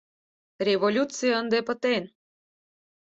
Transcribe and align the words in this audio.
—Революций 0.67 1.33
ынде 1.41 1.59
пытен! 1.67 2.03